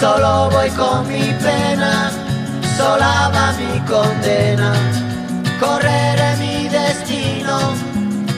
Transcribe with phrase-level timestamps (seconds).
[0.00, 2.10] Solo voy con mi pena,
[2.78, 4.72] sola va mi condena.
[5.60, 7.58] Correré mi destino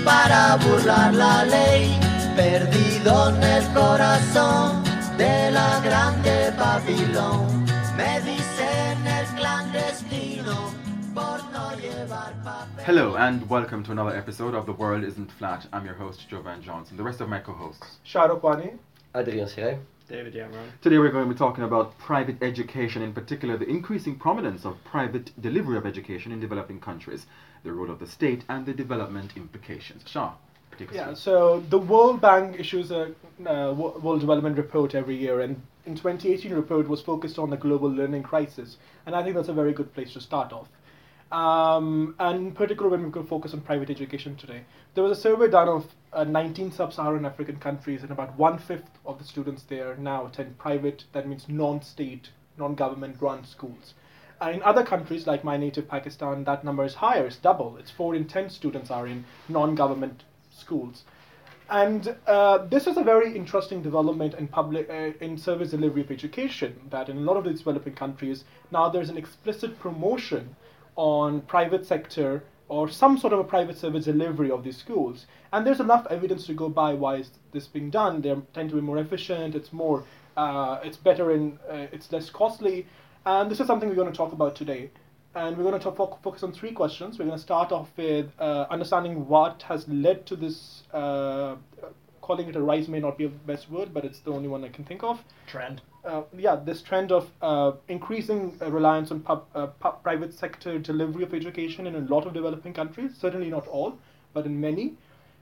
[0.05, 2.01] para burlar la ley,
[2.35, 4.83] perdido en el corazón
[5.17, 7.65] de la grande Babilón.
[7.97, 10.73] Me dicen el clandestino
[11.15, 12.85] por no llevar papel.
[12.85, 15.69] Hello and welcome to another episode of The World Isn't Flat.
[15.73, 16.97] I'm your host, Jovan Johnson.
[16.97, 18.01] The rest of my co-hosts.
[18.05, 18.73] Shahrukh Wani.
[19.15, 19.79] Adrien Siray.
[20.09, 20.69] David Yamron.
[20.81, 24.83] Today we're going to be talking about private education, in particular the increasing prominence of
[24.85, 27.27] private delivery of education in developing countries,
[27.65, 30.03] the role of the state, and the development implications.
[30.07, 30.33] Shah,
[30.71, 31.11] particularly.
[31.11, 33.15] Yeah, so the World Bank issues a
[33.47, 37.89] uh, World Development Report every year, and in 2018 report was focused on the global
[37.89, 40.69] learning crisis, and I think that's a very good place to start off.
[41.33, 45.67] Um, and particular, when we focus on private education today, there was a survey done
[45.67, 50.27] of uh, 19 sub-Saharan African countries, and about one fifth of the students there now
[50.27, 51.05] attend private.
[51.13, 53.95] That means non-state, non-government run schools.
[54.43, 57.27] Uh, in other countries like my native Pakistan, that number is higher.
[57.27, 57.79] It's double.
[57.79, 61.05] It's four in ten students are in non-government schools.
[61.71, 66.11] And uh, this is a very interesting development in public uh, in service delivery of
[66.11, 66.79] education.
[66.91, 70.57] That in a lot of these developing countries now there's an explicit promotion
[70.97, 75.27] on private sector or some sort of a private service delivery of these schools.
[75.53, 78.23] And there's enough evidence to go by why is this being done.
[78.23, 79.55] They tend to be more efficient.
[79.55, 80.05] It's more,
[80.37, 82.87] uh, it's better and uh, it's less costly.
[83.27, 84.91] And this is something we're going to talk about today.
[85.35, 87.19] And we're going to talk, focus on three questions.
[87.19, 90.83] We're going to start off with uh, understanding what has led to this.
[90.93, 91.57] Uh,
[92.23, 94.65] calling it a rise may not be the best word, but it's the only one
[94.65, 95.23] I can think of.
[95.47, 95.83] Trend.
[96.05, 100.79] Uh, yeah, this trend of uh, increasing uh, reliance on pub, uh, pub, private sector
[100.79, 103.13] delivery of education in a lot of developing countries.
[103.19, 103.99] Certainly not all,
[104.35, 104.95] but in many.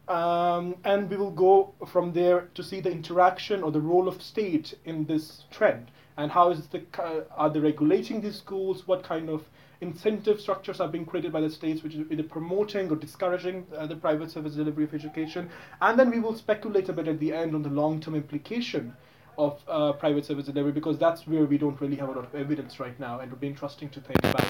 [0.08, 4.20] Um, and we will go from there to see the interaction or the role of
[4.20, 5.90] state in this trend
[6.20, 8.86] and how is the uh, are they regulating these schools?
[8.86, 9.42] What kind of
[9.80, 13.86] incentive structures are being created by the states, which is either promoting or discouraging uh,
[13.86, 15.48] the private service delivery of education?
[15.80, 18.94] And then we will speculate a bit at the end on the long-term implication
[19.38, 22.34] of uh, private service delivery because that's where we don't really have a lot of
[22.34, 24.44] evidence right now, and it would be interesting to think about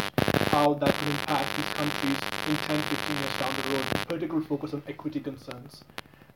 [0.51, 2.19] how that will impact these countries
[2.49, 5.85] in 10, 15 years down the road, with particular focus on equity concerns.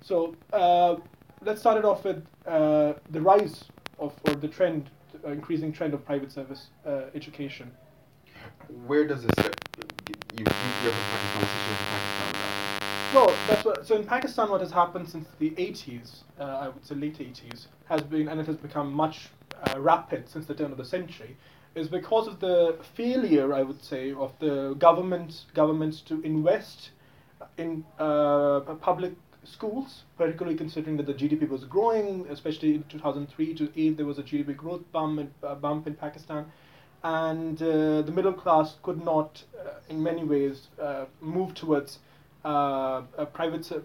[0.01, 0.97] So uh,
[1.43, 3.65] let's start it off with uh, the rise
[3.99, 4.91] of or the trend,
[5.25, 7.71] uh, increasing trend of private service uh, education.
[8.87, 9.57] Where does this sit?
[10.37, 10.45] You, you,
[13.15, 13.87] Well, that's what.
[13.87, 17.67] So in Pakistan, what has happened since the 80s, uh, I would say late 80s,
[17.85, 19.29] has been, and it has become much
[19.69, 21.37] uh, rapid since the turn of the century,
[21.77, 26.91] is because of the failure, I would say, of the government governments to invest
[27.57, 29.13] in uh, public
[29.45, 34.19] schools, particularly considering that the GDP was growing, especially in 2003 to 8, there was
[34.19, 36.47] a GDP growth bump in, uh, bump in Pakistan,
[37.05, 42.01] and uh, the middle class could not, uh, in many ways, uh, move towards
[42.45, 43.81] private uh,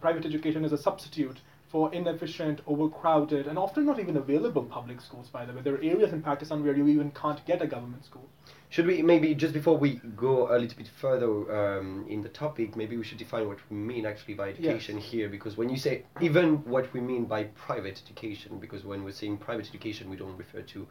[0.00, 5.28] private education as a substitute for inefficient, overcrowded, and often not even available public schools.
[5.28, 8.04] By the way, there are areas in Pakistan where you even can't get a government
[8.04, 8.28] school.
[8.68, 11.30] Should we maybe just before we go a little bit further
[11.78, 15.30] um, in the topic, maybe we should define what we mean actually by education here,
[15.30, 19.38] because when you say even what we mean by private education, because when we're saying
[19.38, 20.86] private education, we don't refer to,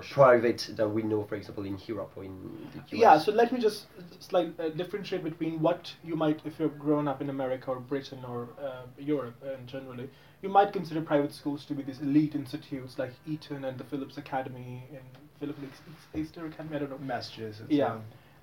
[0.00, 2.34] to For private that we know, for example, in Europe or in
[2.72, 2.84] the US.
[2.90, 3.86] Yeah, so let me just
[4.20, 8.20] slight, uh, differentiate between what you might, if you're grown up in America or Britain
[8.28, 10.08] or uh, Europe and generally,
[10.42, 14.18] you might consider private schools to be these elite institutes like Eton and the Phillips
[14.18, 15.04] Academy and
[15.38, 15.58] Phillips
[16.14, 16.76] Exeter Academy.
[16.76, 16.98] I don't know.
[16.98, 17.70] Massachusetts.
[17.70, 17.98] Yeah.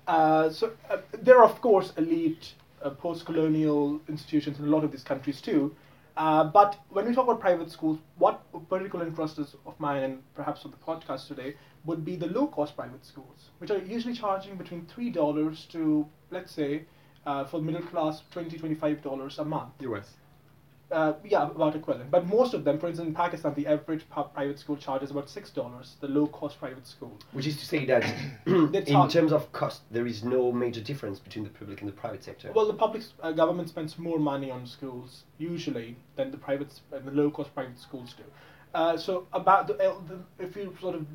[0.06, 4.90] Uh, so uh, there are of course elite uh, post-colonial institutions in a lot of
[4.90, 5.74] these countries too.
[6.20, 10.22] Uh, but when we talk about private schools, what particular interest is of mine and
[10.34, 14.56] perhaps of the podcast today would be the low-cost private schools, which are usually charging
[14.56, 16.84] between three dollars to let's say
[17.24, 19.72] uh, for middle class $20, 25 dollars a month.
[19.80, 20.16] US.
[20.90, 22.10] Uh, yeah, about equivalent.
[22.10, 25.50] But most of them, for instance, in Pakistan, the average private school charges about six
[25.50, 25.96] dollars.
[26.00, 27.16] The low-cost private school.
[27.32, 28.04] Which is to say that
[28.46, 32.24] in terms of cost, there is no major difference between the public and the private
[32.24, 32.50] sector.
[32.52, 36.98] Well, the public uh, government spends more money on schools usually than the private, uh,
[36.98, 38.24] the low-cost private schools do.
[38.74, 41.06] Uh, so about the, the if you sort of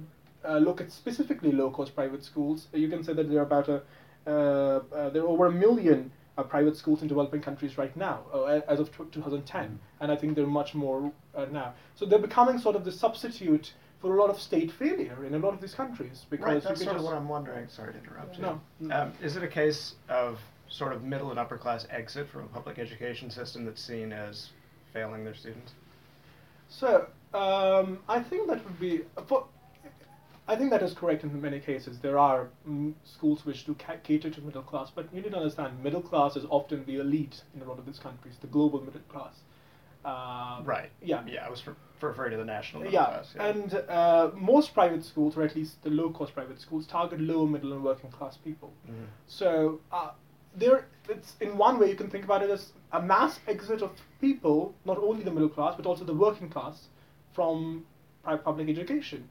[0.48, 3.82] uh, look at specifically low-cost private schools, you can say that there are about a
[4.28, 8.22] uh, uh, there are over a million uh, private schools in developing countries right now,
[8.34, 11.74] uh, as of tw 2010, and I think they're much more uh, now.
[11.96, 15.40] So they're becoming sort of the substitute for a lot of state failure in a
[15.40, 17.68] lot of these countries because Right, that's can sort of what I'm wondering.
[17.70, 18.60] Sorry to interrupt you.
[18.80, 18.96] No.
[18.96, 22.48] Um, is it a case of sort of middle and upper class exit from a
[22.48, 24.50] public education system that's seen as
[24.94, 25.74] failing their students?
[26.68, 29.46] So um, I think that would be for
[30.48, 32.00] I think that is correct in many cases.
[32.00, 35.38] There are mm, schools which do ca- cater to middle class, but you need to
[35.38, 38.80] understand middle class is often the elite in a lot of these countries, the global
[38.82, 39.34] middle class.
[40.04, 40.92] Uh, Right.
[41.02, 41.24] Yeah.
[41.26, 43.36] Yeah, I was for referring to the national middle Yeah, class.
[43.40, 47.74] and uh, most private schools, or at least the low-cost private schools, target lower, middle,
[47.74, 48.72] and working class people.
[48.88, 49.08] Mhm.
[49.26, 50.12] So uh,
[50.56, 53.92] there, it's in one way you can think about it as a mass exit of
[54.22, 56.88] people, not only the middle class but also the working class,
[57.34, 57.86] from
[58.24, 59.28] public education,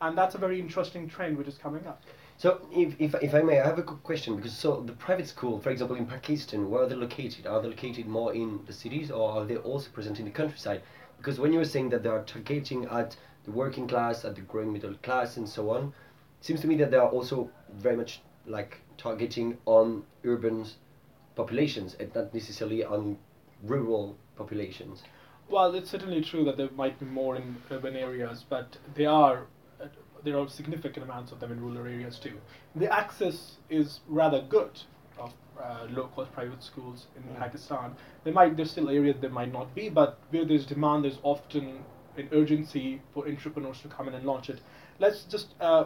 [0.00, 2.02] and that's a very interesting trend which is coming up.
[2.36, 5.26] So, if, if, if I may, I have a quick question because so the private
[5.26, 7.48] school, for example, in Pakistan, where are they located?
[7.48, 10.82] Are they located more in the cities or are they also present in the countryside?
[11.16, 14.42] Because when you were saying that they are targeting at the working class, at the
[14.42, 15.92] growing middle class, and so on,
[16.40, 20.64] it seems to me that they are also very much like targeting on urban
[21.34, 23.18] populations and not necessarily on
[23.64, 25.02] rural populations.
[25.48, 29.46] Well, it's certainly true that there might be more in urban areas, but they are
[30.28, 32.36] there are significant amounts of them in rural areas too.
[32.76, 34.80] The access is rather good
[35.18, 37.96] of uh, low-cost private schools in Pakistan.
[38.24, 41.84] There might there's still areas there might not be, but where there's demand, there's often
[42.16, 44.60] an urgency for entrepreneurs to come in and launch it.
[44.98, 45.84] Let's just, uh,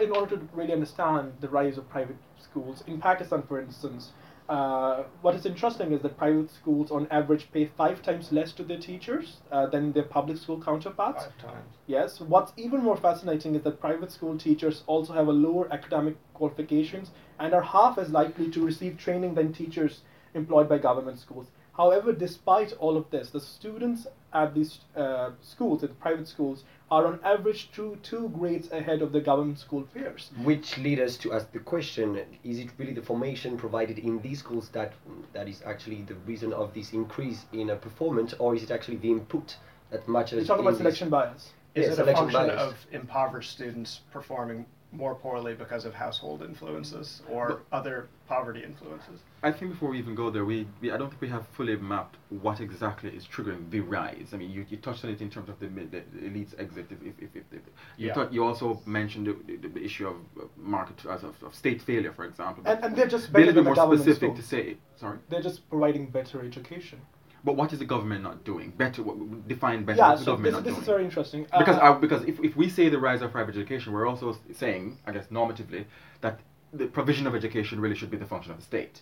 [0.00, 4.12] in order to really understand the rise of private schools in Pakistan, for instance,
[4.48, 8.62] uh, what is interesting is that private schools, on average, pay five times less to
[8.62, 11.24] their teachers uh, than their public school counterparts.
[11.24, 11.74] Five times.
[11.86, 12.20] Yes.
[12.20, 17.10] What's even more fascinating is that private school teachers also have a lower academic qualifications
[17.40, 20.02] and are half as likely to receive training than teachers
[20.34, 21.48] employed by government schools.
[21.76, 26.64] However, despite all of this, the students at these uh, schools, at the private schools,
[26.90, 30.30] are on average two, two grades ahead of the government school peers.
[30.44, 34.38] Which lead us to ask the question: Is it really the formation provided in these
[34.38, 34.92] schools that
[35.32, 38.98] that is actually the reason of this increase in a performance, or is it actually
[38.98, 39.56] the input
[39.90, 40.40] that matches?
[40.40, 41.52] We're talking about selection bias.
[41.74, 42.62] Is Yeah, it a selection function bias.
[42.72, 49.20] of impoverished students performing more poorly because of household influences or But- other poverty influences?
[49.42, 51.76] I think before we even go there, we, we I don't think we have fully
[51.76, 54.28] mapped what exactly is triggering the rise.
[54.32, 56.86] I mean, you, you touched on it in terms of the, the elites exit.
[56.90, 57.60] If, if, if, if, if
[57.96, 58.14] you, Yeah.
[58.14, 60.16] thought you also mentioned the, the, the issue of
[60.56, 62.62] market as of, of state failure, for example.
[62.66, 64.42] And, and they're just Be a better little than bit the more government specific to
[64.42, 64.76] say.
[64.96, 67.00] Sorry, They're just providing better education.
[67.46, 68.68] But what is the government not doing?
[68.76, 69.16] Better what,
[69.48, 69.98] define better.
[69.98, 70.82] Yeah, what the so government this, not this doing?
[70.82, 71.42] is very interesting.
[71.58, 74.36] because Uh, I, because if, if we say the rise of private education, we're also
[74.52, 75.84] saying, I guess normatively,
[76.22, 76.40] that
[76.80, 79.00] the provision of education really should be the function of the state.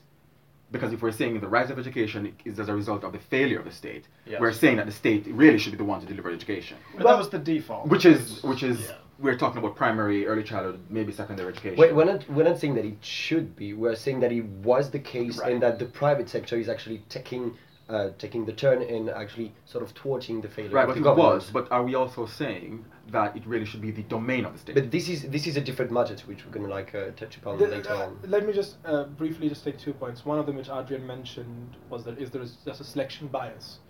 [0.70, 3.58] Because if we're saying the rise of education is as a result of the failure
[3.62, 4.40] of the state, Yes.
[4.42, 6.76] we're saying that the state really should be the one to deliver education.
[6.94, 7.86] But Well- that was the default.
[7.94, 8.96] Which is which is Yeah.
[9.24, 11.78] we're talking about primary, early childhood, maybe secondary education.
[11.82, 13.68] Wait, we're not we're not saying that it should be.
[13.82, 15.52] We're saying that it was the case, Right.
[15.52, 17.44] and that the private sector is actually taking
[17.88, 21.00] uh, taking the turn and actually sort of thwarting the failure right, of but the
[21.00, 21.34] it government.
[21.34, 21.50] was.
[21.50, 24.74] But are we also saying that it really should be the domain of the state?
[24.74, 27.36] But this is this is a different matter to which we're gonna like uh, touch
[27.36, 28.18] upon The- later uh, on.
[28.26, 30.24] Let me just uh, briefly just take two points.
[30.24, 33.80] One of them, which Adrien mentioned, was that is there is just a selection bias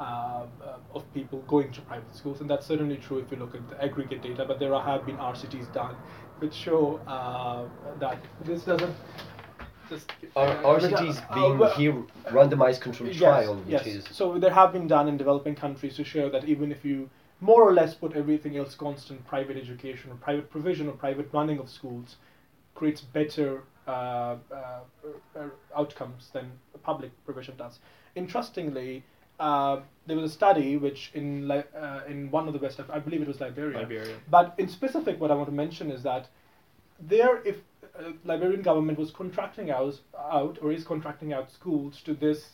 [0.00, 3.54] uh, uh, of people going to private schools, and that's certainly true if you look
[3.54, 4.44] at the aggregate data.
[4.44, 5.94] But there are, have been RCTs done
[6.40, 7.64] which show uh,
[8.00, 8.94] that this doesn't
[9.88, 11.94] just Our uh, RCTs uh, being well, here
[12.30, 13.86] randomized controlled yes, trial, which yes.
[13.86, 17.10] is So there have been done in developing countries to show that even if you
[17.40, 21.58] more or less put everything else constant, private education or private provision or private running
[21.58, 22.16] of schools
[22.74, 24.36] creates better uh, uh,
[25.36, 25.40] uh,
[25.76, 26.50] outcomes than
[26.82, 27.78] public provision does.
[28.14, 29.04] Interestingly,
[29.40, 32.98] uh, there was a study which in Li- uh, in one of the West, I
[32.98, 34.16] believe it was Liberia, Liberia.
[34.30, 36.28] but in specific, what I want to mention is that
[37.00, 37.56] there, if
[37.98, 42.44] uh, Liberian government was contracting out, out or is contracting out schools to this,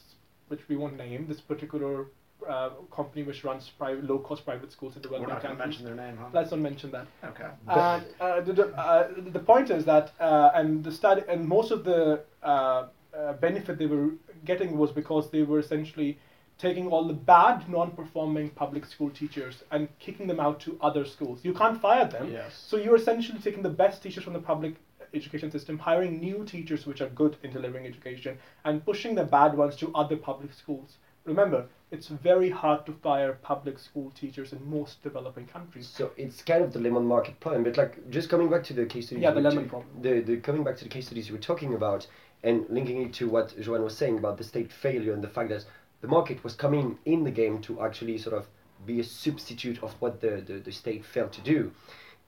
[0.49, 2.07] which we won't name, this particular
[2.49, 5.85] uh, company which runs private, low-cost private schools in the We're not going to mention
[5.85, 6.29] their name, huh?
[6.33, 7.07] Let's not mention that.
[7.25, 7.49] Okay.
[7.69, 11.71] And uh, the, the, uh, the point is that, uh, and the study, and most
[11.71, 14.11] of the uh, uh, benefit they were
[14.45, 16.19] getting was because they were essentially
[16.59, 21.41] taking all the bad, non-performing public school teachers and kicking them out to other schools.
[21.43, 22.63] You can't fire them, Yes.
[22.69, 24.75] so you're essentially taking the best teachers from the public
[25.15, 29.57] education system, hiring new teachers which are good in delivering education, and pushing the bad
[29.57, 30.99] ones to other public schools.
[31.25, 35.87] Remember, it's very hard to fire public school teachers in most developing countries.
[35.87, 38.87] So it's kind of the lemon market problem, but like just coming back to the
[38.87, 39.23] case studies.
[39.23, 39.91] Yeah, the lemon problem.
[40.01, 42.07] The, the coming back to the case studies you were talking about
[42.43, 45.51] and linking it to what Jovan was saying about the state failure and the fact
[45.51, 45.65] that
[46.01, 48.49] the market was coming in the game to actually sort of
[48.87, 51.71] be a substitute of what the, the, the state failed to do,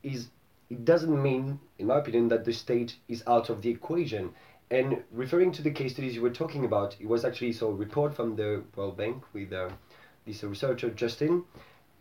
[0.02, 0.28] is
[0.72, 4.34] it doesn't mean, in my opinion, that the state is out of the equation.
[4.70, 7.74] And referring to the case studies you were talking about, it was actually so a
[7.74, 9.68] report from the World Bank with uh,
[10.26, 11.44] this researcher Justin,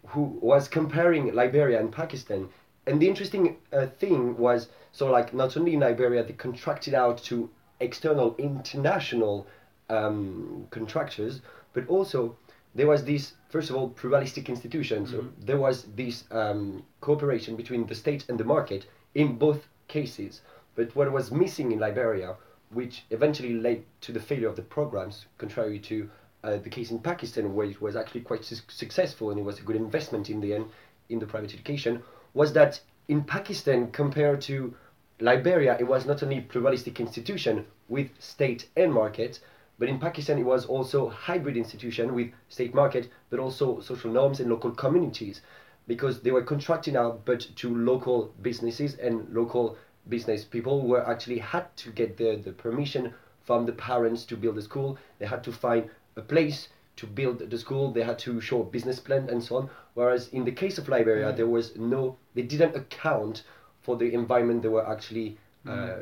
[0.07, 2.49] who was comparing Liberia and Pakistan,
[2.87, 7.17] And the interesting uh, thing was so like not only in Liberia they contracted out
[7.25, 7.49] to
[7.79, 9.47] external international
[9.89, 11.41] um, contractors,
[11.73, 12.37] but also
[12.75, 15.05] there was this first of all pluralistic institution.
[15.05, 15.31] So Mhm.
[15.45, 20.41] there was this um, cooperation between the state and the market in both cases.
[20.75, 22.35] But what was missing in Liberia,
[22.69, 26.09] which eventually led to the failure of the programs, contrary to
[26.43, 29.59] uh, the case in Pakistan, where it was actually quite su- successful and it was
[29.59, 30.65] a good investment in the end
[31.09, 32.01] in the private education,
[32.33, 34.73] was that in Pakistan compared to
[35.19, 39.39] Liberia, it was not only pluralistic institution with state and market,
[39.79, 44.39] but in Pakistan it was also hybrid institution with state market, but also social norms
[44.39, 45.41] and local communities,
[45.87, 49.77] because they were contracting out, but to local businesses and local
[50.09, 53.13] business people were actually had to get the, the permission
[53.43, 54.97] from the parents to build a school.
[55.19, 57.91] They had to find a place to build the school.
[57.91, 59.69] They had to show a business plan and so on.
[59.93, 63.43] Whereas in the case of Liberia, there was no, they didn't account
[63.81, 65.37] for the environment they were actually
[65.67, 65.97] uh,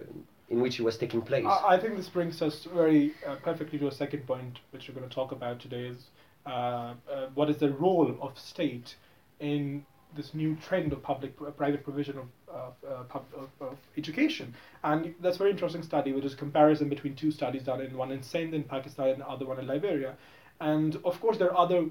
[0.50, 1.46] in which it was taking place.
[1.46, 4.96] I, I think this brings us very uh, perfectly to a second point, which we're
[4.96, 5.88] going to talk about today.
[5.88, 6.08] Is
[6.46, 6.94] uh, uh,
[7.36, 8.96] what is the role of state
[9.40, 14.54] in this new trend of public uh, private provision of of, uh, of of education?
[14.84, 17.96] And that's a very interesting study, which is a comparison between two studies done in
[17.96, 20.16] one in Sindh in Pakistan and the other one in Liberia.
[20.62, 21.86] And of course, there are other,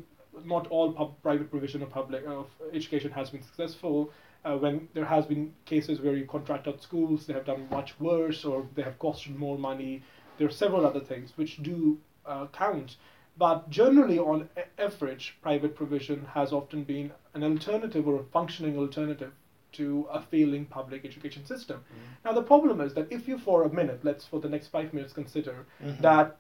[0.44, 4.10] not all pub, private provision of public of education has been successful.
[4.48, 7.90] Uh, when there has been cases where you contract out schools, they have done much
[8.00, 10.02] worse, or they have costed more money.
[10.38, 12.96] There are several other things which do uh, count,
[13.36, 19.32] but generally, on average, private provision has often been an alternative or a functioning alternative
[19.72, 21.84] to a failing public education system.
[22.24, 24.94] Now, the problem is that if you, for a minute, let's for the next five
[24.94, 25.66] minutes consider
[26.00, 26.36] that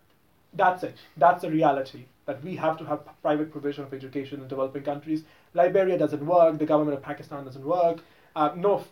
[0.54, 0.96] that's it.
[1.18, 2.06] That's a reality.
[2.24, 5.24] That we have to have private provision of education in developing countries.
[5.54, 6.58] Liberia doesn't work.
[6.58, 7.98] The government of Pakistan doesn't work.
[8.36, 8.84] Uh, no,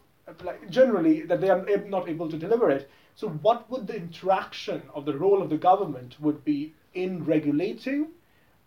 [0.42, 2.90] like generally that they are not able to deliver it.
[3.14, 8.08] So, what would the interaction of the role of the government would be in regulating,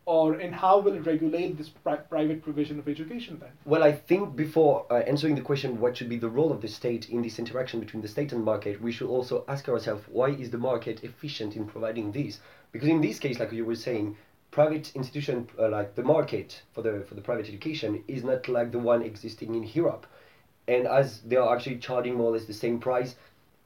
[0.06, 3.52] or in how will it regulate this pri- private provision of education then?
[3.66, 6.68] Well, I think before uh, answering the question, what should be the role of the
[6.68, 10.30] state in this interaction between the state and market, we should also ask ourselves why
[10.30, 12.40] is the market efficient in providing this?
[12.72, 14.18] Because in this case, like you were saying,
[14.52, 18.72] private institution uh, like the market for the for the private education is not like
[18.72, 20.06] the one existing in Europe,
[20.68, 23.16] and as they are actually charging more or less the same price,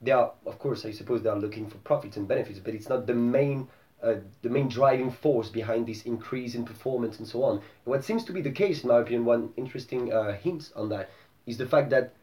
[0.02, 2.90] they are of course I suppose they are looking for profits and benefits, but it's
[2.90, 3.68] not the main
[4.04, 7.56] uh, the main driving force behind this increase in performance and so on.
[7.56, 10.90] And what seems to be the case, in my opinion, one interesting uh, hint on
[10.90, 11.10] that
[11.46, 12.14] is the fact that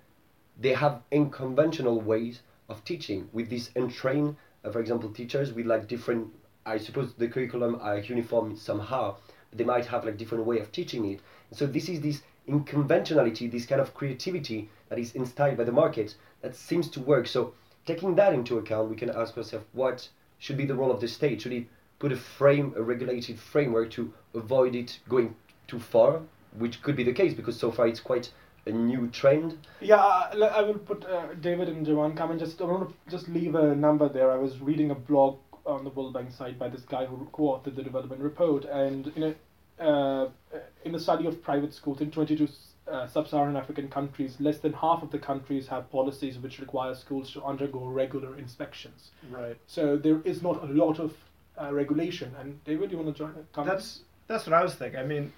[0.59, 5.89] they have unconventional ways of teaching with these untrained, uh, for example, teachers with like
[5.89, 6.29] different.
[6.67, 9.17] I suppose the curriculum are uniform somehow,
[9.51, 11.21] but they might have like different way of teaching it.
[11.49, 15.73] And so this is this unconventionality, this kind of creativity that is instilled by the
[15.73, 17.27] market that seems to work.
[17.27, 17.55] So
[17.87, 21.09] taking that into account, we can ask ourselves what should be the role of the
[21.09, 21.43] state?
[21.43, 21.67] Should it
[21.99, 25.37] put a frame, a regulated framework to avoid it going
[25.69, 26.23] too far,
[26.59, 28.31] which could be the case because so far it's quite
[28.67, 29.57] a new trend.
[29.81, 33.11] Yeah, I, I will put uh, David and Jovan come and just I want to
[33.11, 34.31] just leave a number there.
[34.31, 35.39] I was reading a blog
[35.71, 39.23] on the World Bank site by this guy who co-authored the development report, and in
[39.23, 39.35] a
[39.81, 40.29] uh,
[40.85, 42.49] in the study of private schools in 22
[42.87, 47.33] uh, sub-Saharan African countries, less than half of the countries have policies which require schools
[47.33, 49.11] to undergo regular inspections.
[49.31, 49.57] Right.
[49.67, 51.15] So there is not a lot of
[51.61, 52.35] uh, regulation.
[52.39, 53.35] And David, you want to join?
[53.53, 55.01] Come That's that's what I was thinking.
[55.01, 55.33] I mean,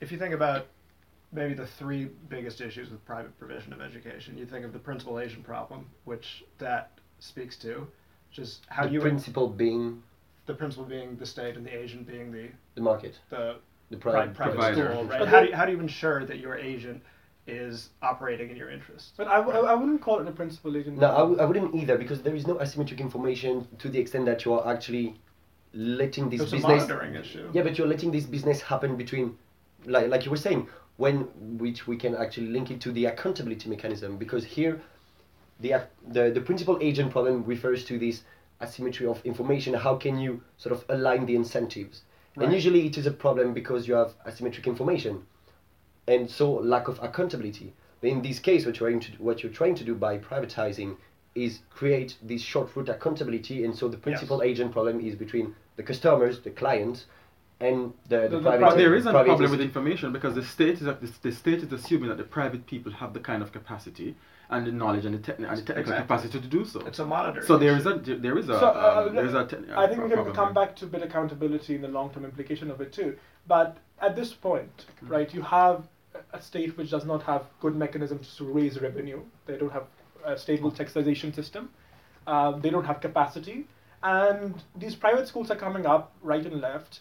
[0.00, 0.66] if you think about
[1.32, 5.18] maybe the three biggest issues with private provision of education, you think of the principal
[5.18, 7.86] agent problem, which that speaks to,
[8.36, 10.02] which is how the you principle being
[10.46, 13.56] the principal being the state and the agent being the the market, the
[13.90, 14.92] the private, private provider.
[14.92, 15.18] school, right?
[15.20, 17.02] But How do, you, how do you ensure that your agent
[17.46, 19.12] is operating in your interest?
[19.16, 20.98] But I, I, I wouldn't call it a principal agent.
[20.98, 24.26] No, I, w- I wouldn't either because there is no asymmetric information to the extent
[24.26, 25.14] that you are actually
[25.72, 26.80] letting this It's a business.
[26.88, 27.48] monitoring issue.
[27.52, 29.36] Yeah, but you're letting this business happen between,
[29.84, 31.20] like, like you were saying, when
[31.58, 34.80] which we can actually link it to the accountability mechanism because here,
[35.60, 38.22] the the the principal agent problem refers to this
[38.62, 39.74] asymmetry of information.
[39.74, 42.02] How can you sort of align the incentives?
[42.38, 45.24] And usually it is a problem because you have asymmetric information,
[46.06, 47.72] and so lack of accountability.
[48.02, 50.96] But in this case, what you're trying to what you're trying to do by privatizing
[51.34, 55.82] is create this short route accountability, and so the principal agent problem is between the
[55.82, 57.06] customers, the clients,
[57.60, 58.76] and the, the, The- private.
[58.76, 62.08] There is a problem with information because the state is the, the state is assuming
[62.10, 64.14] that the private people have the kind of capacity
[64.50, 66.02] and the knowledge and the, techni- and the technical Exactly.
[66.02, 66.80] capacity to do so.
[66.80, 67.46] It's a monitoring.
[67.46, 69.86] So there is a there is a So, uh, um, there is a te- I
[69.88, 72.92] think we can come back to a bit accountability and the long-term implication of it
[72.92, 73.16] too.
[73.48, 75.08] But at this point, Mm-hmm.
[75.08, 75.86] right, you have
[76.32, 79.20] a state which does not have good mechanisms to raise revenue.
[79.46, 79.86] They don't have
[80.24, 81.70] a stable taxation system.
[82.26, 83.66] Uh, they don't have capacity.
[84.02, 87.00] And these private schools are coming up right and left,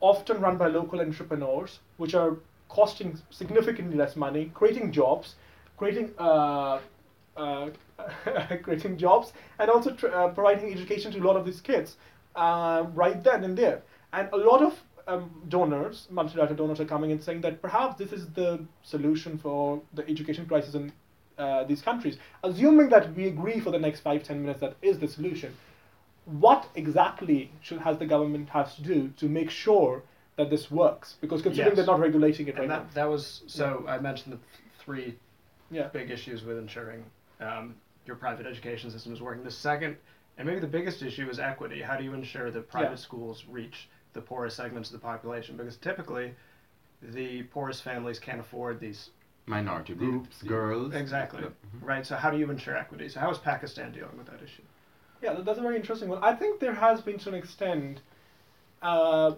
[0.00, 2.36] often run by local entrepreneurs, which are
[2.68, 5.34] costing significantly less money, creating jobs,
[5.80, 6.78] creating uh,
[7.36, 7.70] uh,
[8.62, 11.96] creating jobs, and also tr- uh, providing education to a lot of these kids
[12.36, 13.80] uh, right then and there.
[14.12, 14.72] And a lot of
[15.08, 18.50] um, donors, multilateral donors, are coming and saying that perhaps this is the
[18.82, 20.92] solution for the education crisis in
[21.38, 22.18] uh, these countries.
[22.44, 25.56] Assuming that we agree for the next five ten minutes that is the solution,
[26.26, 30.02] what exactly should has the government has to do to make sure
[30.36, 31.16] that this works?
[31.22, 31.76] Because considering Yes.
[31.76, 33.66] they're not regulating it And right that, that was so.
[33.88, 34.40] I mentioned the
[34.84, 35.29] three now.
[35.70, 35.88] Yeah.
[35.88, 37.04] big issues with ensuring
[37.40, 37.74] um,
[38.06, 39.44] your private education system is working.
[39.44, 39.96] The second,
[40.38, 41.80] and maybe the biggest issue, is equity.
[41.80, 42.96] How do you ensure that private Yeah.
[42.96, 45.56] schools reach the poorest segments of the population?
[45.56, 46.34] Because typically,
[47.02, 49.10] the poorest families can't afford these.
[49.46, 50.94] Minority The- groups, the- girls.
[50.94, 51.42] Exactly.
[51.42, 51.48] Yeah.
[51.48, 51.86] Mhm.
[51.86, 52.06] Right.
[52.06, 53.08] So how do you ensure equity?
[53.08, 54.62] So how is Pakistan dealing with that issue?
[55.22, 56.22] Yeah, that's a very interesting one.
[56.22, 58.00] I think there has been to an extent.
[58.82, 59.34] Uh,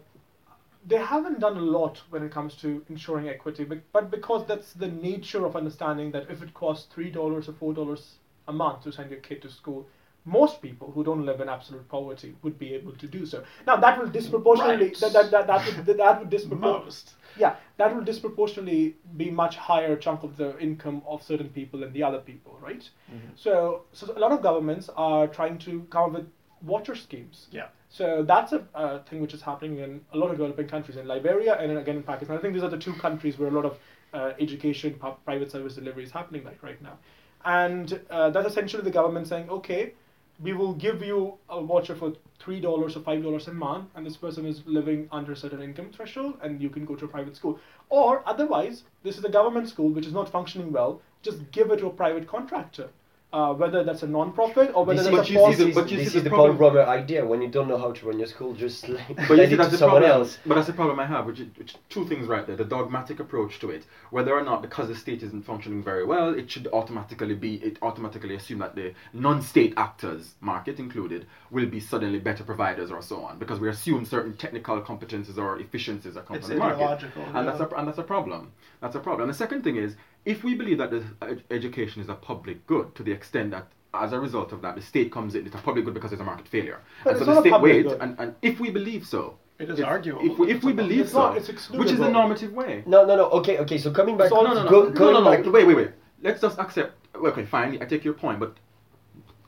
[0.86, 4.72] they haven't done a lot when it comes to ensuring equity, but, but because that's
[4.72, 8.14] the nature of understanding that if it costs three dollars or four dollars
[8.48, 9.86] a month to send your kid to school,
[10.24, 13.42] most people who don't live in absolute poverty would be able to do so.
[13.66, 15.00] Now that will disproportionately Right.
[15.00, 19.96] that, that, that, that would that would disproportionately yeah, that will disproportionately be much higher
[19.96, 22.88] chunk of the income of certain people than the other people, right?
[23.10, 23.28] Mm-hmm.
[23.36, 26.26] So, so a lot of governments are trying to come up with
[26.62, 27.46] voucher schemes.
[27.50, 27.68] Yeah.
[27.92, 31.56] So that's a thing which is happening in a lot of developing countries, in Liberia
[31.60, 32.38] and then again in Pakistan.
[32.38, 33.78] I think these are the two countries where a lot of
[34.14, 36.96] uh, education, pu- private service delivery is happening like right now.
[37.44, 39.92] And uh, that's essentially the government saying, okay,
[40.40, 44.06] we will give you a voucher for three dollars or five dollars a month, and
[44.06, 47.08] this person is living under a certain income threshold, and you can go to a
[47.08, 47.58] private school.
[47.90, 51.02] Or otherwise, this is a government school which is not functioning well.
[51.20, 52.88] Just give it to a private contractor,
[53.32, 55.64] uh, whether that's a non-profit or whether This that's is, a But you see this
[55.64, 55.68] policy.
[55.70, 57.24] is, but you this see is the the Paul problem- Romer idea.
[57.24, 59.56] When you don't know how to run your school, just let, But you see, it
[59.56, 60.20] that's to the someone problem.
[60.20, 60.38] else.
[60.44, 63.20] But that's the problem I have, which is which, two things right there: the dogmatic
[63.20, 66.66] approach to it, whether or not because the state isn't functioning very well, it should
[66.72, 72.44] automatically be it automatically assume that the non-state actors, market included, will be suddenly better
[72.44, 76.48] providers or so on, because we assume certain technical competences or efficiencies are coming It's
[76.48, 78.52] from the market, ideological, and that's a and that's a problem.
[78.80, 79.28] That's a problem.
[79.28, 82.94] The second thing is, if we believe that the ed- education is a public good
[82.94, 85.58] to the extent that as a result of that, the state comes in, it's a
[85.58, 86.80] public good because it's a market failure.
[87.04, 88.00] But and it's so the not a state public wait, good.
[88.00, 90.64] and, and if we believe so, It is if- arguable If we, that if it's
[90.64, 92.82] we believe It's so, not, it's which is the normative way.
[92.86, 93.24] No, no, no.
[93.40, 93.78] Okay, okay.
[93.78, 95.44] So coming back, So- No, no, no, go, no, no, no, back.
[95.52, 95.90] Wait, wait, wait.
[96.22, 96.92] Let's just accept.
[97.14, 97.70] Okay, fine.
[97.82, 98.50] I take your point, but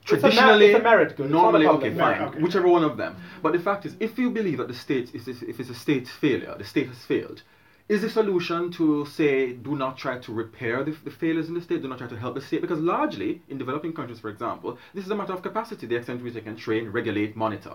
[0.02, 2.18] It's a mer- traditionally, it's a merit good, it's not a normally, public okay, merit.
[2.18, 2.40] fine, Okay.
[2.42, 3.16] whichever one of them.
[3.42, 6.06] But the fact is, if you believe that the state is, if it's a state
[6.08, 7.42] failure, the state has failed.
[7.87, 11.61] Is the solution to say do not try to repair the, the failures in the
[11.61, 12.62] state, do not try to help the state?
[12.62, 16.20] Because largely, in developing countries, for example, this is a matter of capacity, the extent
[16.20, 17.75] to which they can train, regulate, monitor.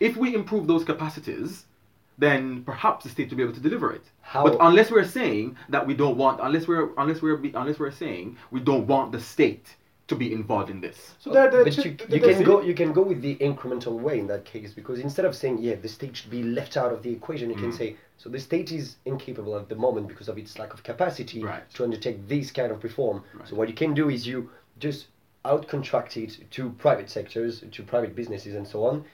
[0.00, 1.66] If we improve those capacities,
[2.16, 4.04] then perhaps the state will be able to deliver it.
[4.22, 7.90] How- But unless we're saying that we don't want, unless we're unless we're unless we're
[7.90, 9.76] saying we don't want the state
[10.12, 10.98] to be involved in this.
[11.18, 13.34] So there, there, but two- you, there- you can go you can go with the
[13.50, 16.76] incremental way in that case because instead of saying yeah the state should be left
[16.82, 17.64] out of the equation you Mm.
[17.66, 17.88] can say
[18.22, 21.64] so the state is incapable at the moment because of its lack of capacity Right.
[21.76, 23.48] to undertake this kind of reform Right.
[23.48, 24.38] so what you can do is you
[24.86, 25.00] just
[25.52, 29.04] outcontract it to private sectors to private businesses and so on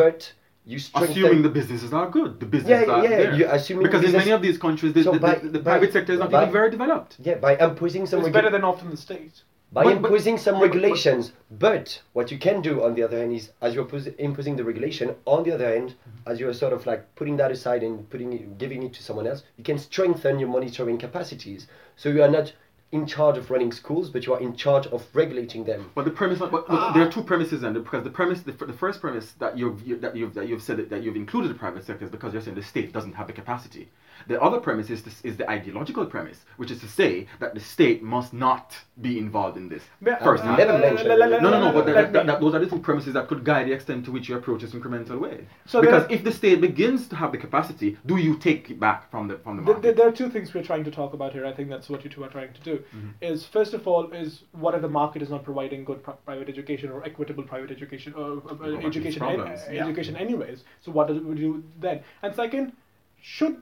[0.00, 0.32] but
[0.66, 3.34] you strengthen Assuming the businesses are good, the businesses Yeah, are yeah, there.
[3.38, 5.72] you- assuming because in many of these countries, the, So the, by- the, the by-
[5.72, 7.12] private sector is not by- even very developed.
[7.28, 9.42] yeah by imposing some it's regu- better than often the state.
[9.74, 11.32] By But- but- imposing some but- but- regulations.
[11.50, 14.64] But, what you can do on the other hand is, as you're pos- imposing the
[14.64, 16.30] regulation, on the other hand, Mm-hmm.
[16.30, 19.26] as you're sort of like putting that aside and putting it, giving it to someone
[19.26, 21.66] else, you can strengthen your monitoring capacities.
[21.96, 22.52] So you are not
[22.92, 25.90] in charge of running schools, but you are in charge of regulating them.
[25.96, 26.92] But the premise, but, but Ah.
[26.94, 29.96] there are two premises, then, because the premise, the, the first premise that you've you,
[29.96, 32.42] that you've that you've said that, that you've included the private sector is because you're
[32.42, 33.88] saying the state doesn't have the capacity.
[34.26, 37.60] The other premise is this, is the ideological premise, which is to say that the
[37.60, 39.82] state must not be involved in this.
[40.22, 41.30] First, uh, never uh, mentioned le- le- it.
[41.30, 43.44] le- No, no, no, but that, that, that, those are the two premises that could
[43.44, 45.46] guide the extent to which you approach this incremental way.
[45.66, 49.10] So because if the state begins to have the capacity, do you take it back
[49.10, 49.82] from the from the There, market?
[49.82, 51.44] there, there are two things we're trying to talk about here.
[51.46, 52.76] I think that's what you two are trying to do.
[52.78, 53.08] Mm-hmm.
[53.32, 56.48] Is first of all, is what if the market is not providing good pri- private
[56.48, 59.84] education or equitable private education or uh, back to education an- uh, Yeah.
[59.84, 60.64] education anyways?
[60.80, 62.02] So what do we do then?
[62.22, 62.72] And second,
[63.20, 63.60] should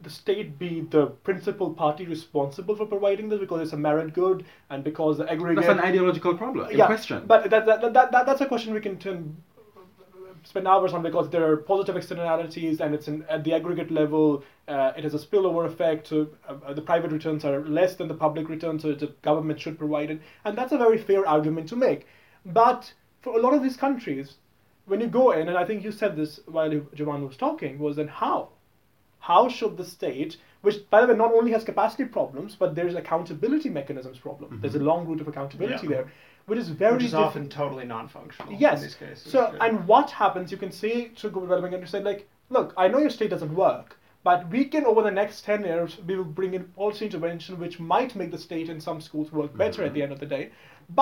[0.00, 4.44] the state be the principal party responsible for providing this because it's a merit good
[4.70, 6.70] and because the aggregate That's an ideological problem.
[6.70, 7.24] in yeah, question.
[7.26, 9.36] But that, that, that, that, that's a question we can turn
[10.44, 14.44] spend hours on because there are positive externalities and it's in, at the aggregate level.
[14.66, 16.08] Uh, it has a spillover effect.
[16.08, 19.78] So uh, the private returns are less than the public returns, so the government should
[19.78, 22.06] provide it, and that's a very fair argument to make.
[22.46, 24.36] But for a lot of these countries,
[24.86, 27.96] when you go in, and I think you said this while Jovan was talking, was
[27.96, 28.50] then how?
[29.28, 32.94] How should the state, which by the way not only has capacity problems, but there's
[32.94, 34.50] accountability mechanisms problem.
[34.50, 34.60] Mm-hmm.
[34.62, 35.94] There's a long route of accountability yeah.
[35.94, 36.12] there,
[36.46, 38.54] which is very which is often totally non-functional.
[38.54, 38.78] Yes.
[38.78, 39.30] In these cases.
[39.30, 40.50] So and what happens?
[40.50, 43.54] You can say to go developing and say like, look, I know your state doesn't
[43.54, 47.60] work, but we can over the next ten years we will bring in policy intervention
[47.60, 49.88] which might make the state in some schools work better mm-hmm.
[49.88, 50.50] at the end of the day.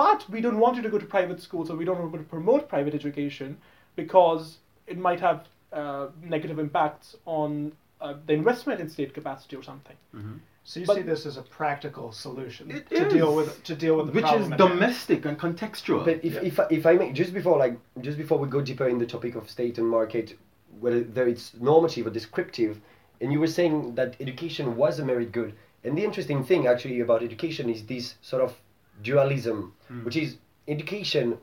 [0.03, 2.29] But we don't want you to go to private schools, or we don't want to
[2.35, 3.57] promote private education
[3.95, 9.63] because it might have uh, negative impacts on uh, the investment in state capacity or
[9.63, 9.95] something.
[10.15, 10.37] Mm-hmm.
[10.63, 13.13] So you but see this as a practical solution to is.
[13.13, 16.03] deal with to deal with the which problem is domestic and contextual.
[16.03, 16.41] But if, yeah.
[16.43, 19.35] if, if I may, just before like just before we go deeper in the topic
[19.35, 20.37] of state and market,
[20.81, 22.81] whether it's normative or descriptive,
[23.21, 25.53] and you were saying that education was a merit good,
[25.85, 28.53] and the interesting thing actually about education is this sort of
[29.01, 30.03] dualism, mm.
[30.03, 30.35] which is
[30.67, 31.37] education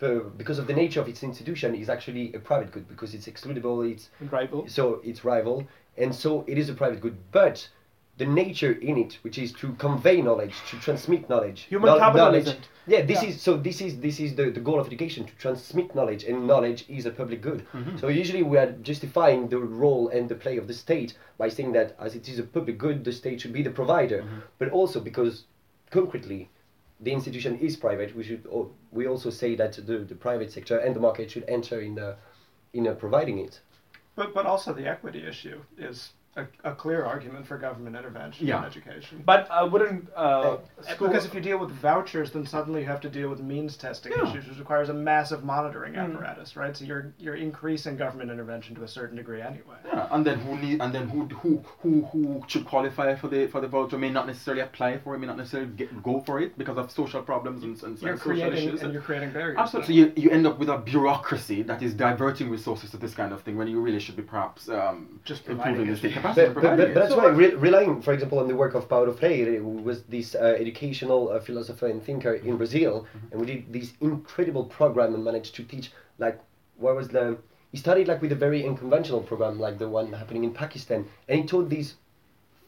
[0.00, 3.26] for, because of the nature of its institution, is actually a private good because it's
[3.26, 4.66] excludable, it's rival.
[4.66, 5.66] So it's rival,
[5.98, 7.18] and so it is a private good.
[7.30, 7.68] But
[8.16, 11.66] the nature in it, which is to convey knowledge, to transmit knowledge.
[11.68, 12.56] Human no, capital knowledge.
[12.86, 13.28] Yeah, this yeah.
[13.28, 13.58] is so.
[13.58, 17.04] This is this is the, the goal of education to transmit knowledge, and knowledge is
[17.04, 17.66] a public good.
[17.74, 17.98] Mm-hmm.
[17.98, 21.72] So usually we are justifying the role and the play of the state by saying
[21.72, 24.38] that as it is a public good, the state should be the provider, mm-hmm.
[24.58, 25.44] but also because
[25.90, 26.48] concretely
[27.00, 28.46] the institution is private, we should
[28.90, 32.16] we also say that the, the private sector and the market should enter in the
[32.72, 33.60] in providing it.
[34.16, 38.58] But but also the equity issue is a, a, clear argument for government intervention yeah.
[38.58, 39.20] in education.
[39.26, 40.08] But I wouldn't.
[40.16, 43.40] Uh, uh, because if you deal with vouchers, then suddenly you have to deal with
[43.40, 44.30] means testing yeah.
[44.30, 46.04] issues, which requires a massive monitoring mm.
[46.04, 46.76] apparatus, right?
[46.76, 49.78] So you're you're increasing government intervention to a certain degree anyway.
[49.84, 53.48] Yeah, and then who need and then who who who who should qualify for the
[53.48, 56.40] for the voucher may not necessarily apply for it, may not necessarily get, go for
[56.40, 58.82] it because of social problems and, and, you're and creating, social issues.
[58.82, 59.58] And you're creating barriers.
[59.58, 63.14] Absolutely, so you, you end up with a bureaucracy that is diverting resources to this
[63.14, 66.54] kind of thing when you really should be perhaps um, just improving the state capacity.
[66.54, 69.12] But, but, but, that's so why, re- relying, for example, on the work of Paulo
[69.12, 73.32] Freire, who was this uh, educational uh, philosopher and thinker in Brazil, mm-hmm.
[73.32, 76.40] and we did this incredible program and managed to teach, like,
[76.76, 77.38] what was the.
[77.72, 81.40] He started like with a very unconventional program, like the one happening in Pakistan, and
[81.40, 81.94] he taught these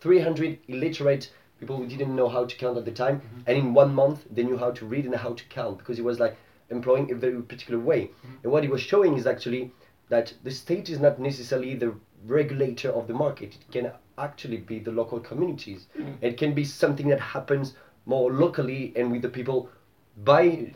[0.01, 3.41] 300 illiterate people who didn't know how to count at the time, mm-hmm.
[3.47, 6.03] and in one month they knew how to read and how to count because he
[6.03, 6.37] was like
[6.71, 8.03] employing a very particular way.
[8.03, 8.37] Mm-hmm.
[8.45, 9.73] And what he was showing is actually
[10.09, 11.95] that the state is not necessarily the
[12.27, 13.55] regulator of the market.
[13.55, 15.87] It can actually be the local communities.
[15.99, 16.17] Mm.
[16.21, 17.75] It can be something that happens
[18.07, 19.69] more locally and with the people
[20.25, 20.75] by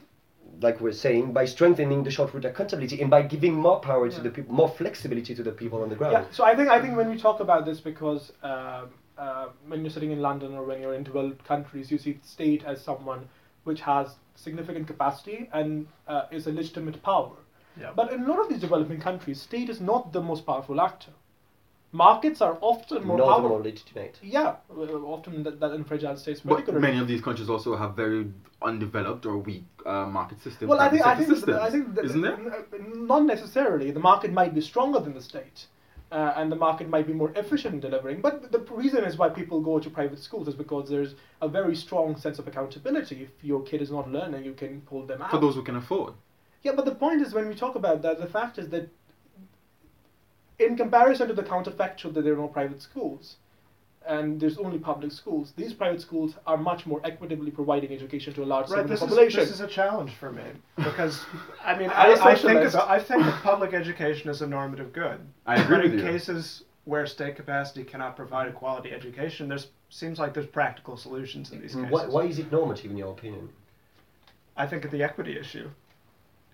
[0.61, 4.21] like we're saying, by strengthening the short route accountability and by giving more power to
[4.21, 6.13] the people, more flexibility to the people on the ground.
[6.13, 6.25] Yeah.
[6.31, 8.87] So I think I think when we talk about this, because uh,
[9.19, 12.27] uh, when you're sitting in London or when you're in developed countries, you see the
[12.27, 13.29] state as someone
[13.65, 17.37] which has significant capacity and uh, is a legitimate power.
[17.79, 17.91] Yeah.
[17.95, 21.13] But in a lot of these developing countries, state is not the most powerful actor
[21.93, 24.19] markets are often more not more legitimate.
[24.23, 26.41] Yeah, often that, that in fragile states.
[26.41, 28.27] But many of these countries also have very
[28.63, 30.69] undeveloped or weak uh, market systems.
[30.69, 32.39] Well, I think I think, systems, I think isn't there?
[32.95, 33.91] Not necessarily.
[33.91, 35.67] The market might be stronger than the state.
[36.13, 38.21] Uh, and the market might be more efficient in delivering.
[38.21, 41.75] But the reason is why people go to private schools is because there's a very
[41.75, 43.23] strong sense of accountability.
[43.25, 45.33] If your kid is not learning, you can pull them out.
[45.33, 46.15] For those who can afford.
[46.63, 48.89] Yeah, but the point is when we talk about that, the fact is that
[50.59, 53.37] in comparison to the counterfactual that there are no private schools
[54.07, 58.43] and there's only public schools, these private schools are much more equitably providing education to
[58.43, 59.41] a large right, segment of the population.
[59.41, 60.45] Is, this is a challenge for me
[60.77, 61.25] because
[61.65, 65.21] I mean I, I, think about, I think that public education is a normative good.
[65.45, 66.05] I agree but with in you.
[66.05, 69.59] cases where state capacity cannot provide a quality education, there
[69.91, 71.91] seems like there's practical solutions in these cases.
[71.91, 73.49] Why, why is it normative in your opinion?
[74.57, 75.69] I think that the equity issue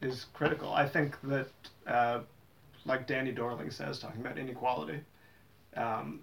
[0.01, 0.73] is critical.
[0.73, 1.49] I think that
[1.87, 2.21] uh,
[2.85, 5.01] like Danny Dorling says, talking about inequality.
[5.77, 6.21] Um,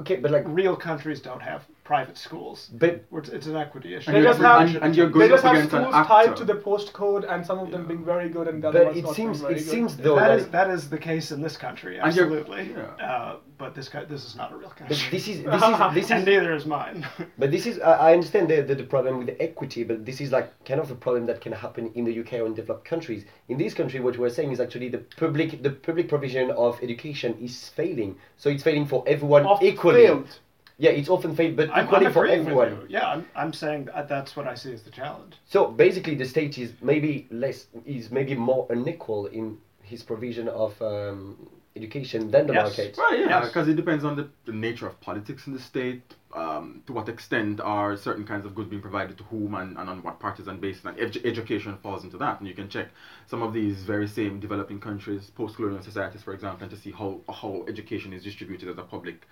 [0.00, 2.70] okay, but like real countries don't have private schools.
[2.72, 4.12] But it's an equity issue.
[4.12, 7.30] They just have, and, and you're going they just have schools tied to the postcode,
[7.30, 9.54] and some of them being very good and the other ones it not seems, very
[9.54, 9.68] it good.
[9.68, 12.70] seems though that, that is that is the case in this country, absolutely.
[12.70, 13.06] Yeah.
[13.06, 14.86] Uh, but this this is not a real country.
[14.88, 17.06] But this is this is this is and neither is mine.
[17.38, 20.32] but this is I understand the, the, the problem with the equity, but this is
[20.32, 23.24] like kind of a problem that can happen in the UK or in developed countries.
[23.48, 27.36] In this country, what we're saying is actually the public the public provision of education
[27.40, 28.16] is failing.
[28.36, 30.06] So it's failing for everyone Oft equally.
[30.06, 30.38] Failed.
[30.80, 32.86] Yeah, it's often failed, but I'm, equally I'm for everyone.
[32.88, 35.34] Yeah, I'm, I'm saying that that's what I see as the challenge.
[35.44, 40.80] So basically, the state is maybe less is maybe more unequal in his provision of
[40.80, 41.36] um,
[41.76, 42.66] education than the Yes.
[42.78, 42.94] market.
[42.96, 43.48] Well, yeah, Yes.
[43.48, 46.02] because it depends on the, the nature of politics in the state,
[46.34, 49.86] um, to what extent are certain kinds of goods being provided to whom and, and
[49.90, 52.38] on what partisan basis, and edu- education falls into that.
[52.40, 52.88] And you can check
[53.26, 57.20] some of these very same developing countries, post-colonial societies, for example, and to see how,
[57.28, 59.26] how education is distributed as a public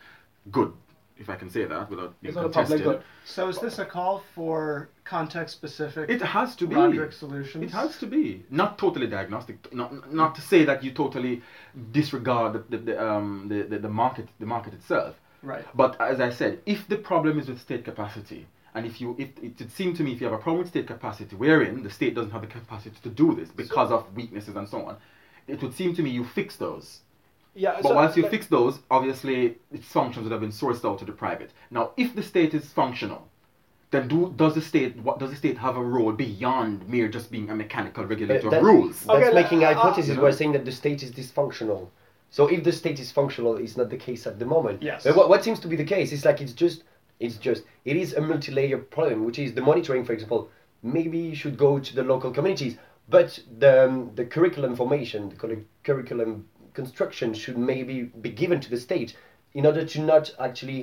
[0.51, 0.73] good,
[1.19, 2.85] if I can say that without being It's not a public contested.
[2.85, 3.03] good.
[3.25, 6.75] So is this a call for context-specific It has to be.
[6.77, 7.65] Rodrik solutions?
[7.65, 9.57] It has to be not totally diagnostic.
[9.73, 11.43] Not not to say that you totally
[11.93, 15.15] disregard the the, the um the, the, the market the market itself.
[15.43, 15.65] Right.
[15.75, 19.31] But as I said, if the problem is with state capacity, and if you if
[19.43, 21.91] it would seem to me if you have a problem with state capacity wherein the
[21.91, 24.97] state doesn't have the capacity to do this because of weaknesses and so on,
[25.47, 27.01] it would seem to me you fix those.
[27.59, 27.81] Yeah.
[27.83, 30.99] But so, once you like- fix those, obviously its functions would have been sourced out
[31.01, 31.51] to the private.
[31.71, 33.29] Now, if the state is functional,
[33.91, 37.31] then do does the state what does the state have a role beyond mere just
[37.31, 39.01] being a mechanical regulator that- of rules?
[39.05, 40.17] That's Okay, making uh, a hypothesis.
[40.17, 41.89] uh, We're saying that the state is dysfunctional.
[42.31, 44.83] So if the state is functional, it's not the case at the moment.
[44.83, 45.05] Yes.
[45.05, 46.85] But what, what seems to be the case is like it's just
[47.19, 50.51] it's just it is a multi-layer problem, which is the monitoring, for example.
[50.83, 52.77] Maybe you should go to the local communities,
[53.09, 56.47] but the um, the curriculum formation, the curriculum
[56.81, 59.11] construction should maybe be given to the state
[59.59, 60.83] in order to not actually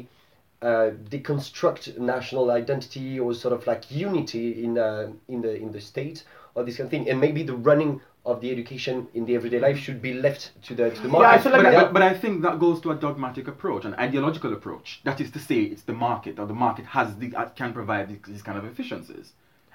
[0.62, 1.82] uh, deconstruct
[2.14, 6.18] national identity or sort of like unity in uh, in the in the state
[6.56, 7.10] or this kind of thing.
[7.10, 10.72] And maybe the running of the education in the everyday life should be left to
[10.80, 11.52] the to the Yeah, I market.
[11.52, 14.88] like but, but, but I think that goes to a dogmatic approach, an ideological approach.
[15.04, 18.06] That is to say, it's the market, or the market has the, uh, can provide
[18.10, 19.28] these, these kind of efficiencies.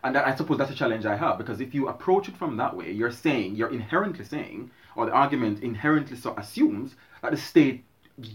[0.05, 2.57] And I I suppose that's a challenge I have, because if you approach it from
[2.57, 7.37] that way, you're saying, you're inherently saying, or the argument inherently so assumes that the
[7.37, 7.85] state